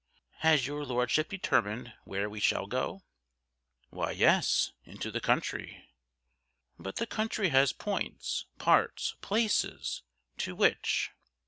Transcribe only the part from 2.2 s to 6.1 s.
we shall go?" "Why, yes into the country."